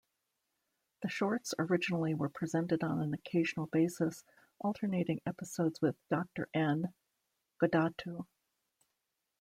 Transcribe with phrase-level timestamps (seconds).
[1.03, 4.23] The shorts originally were presented on an occasional basis,
[4.59, 8.25] alternating episodes with "Doctor N!Godatu".